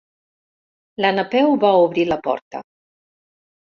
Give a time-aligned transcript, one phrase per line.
[1.05, 2.63] La Napeu va obrir la porta.